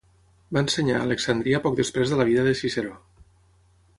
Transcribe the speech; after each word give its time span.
Va 0.55 0.61
ensenyar 0.63 0.95
a 0.99 1.01
Alexandria 1.07 1.59
poc 1.67 1.77
després 1.81 2.13
de 2.15 2.19
la 2.21 2.27
vida 2.31 2.45
de 2.47 2.57
Ciceró. 2.63 2.95